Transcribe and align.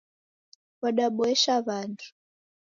Wadaboesha 0.81 1.55
wandu 1.67 2.05